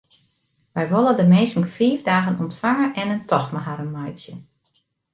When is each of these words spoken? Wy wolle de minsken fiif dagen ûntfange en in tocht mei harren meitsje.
Wy 0.75 0.83
wolle 0.91 1.13
de 1.19 1.25
minsken 1.33 1.65
fiif 1.75 1.99
dagen 2.09 2.39
ûntfange 2.43 2.87
en 3.01 3.11
in 3.15 3.23
tocht 3.29 3.51
mei 3.53 3.65
harren 3.67 3.93
meitsje. 3.95 4.33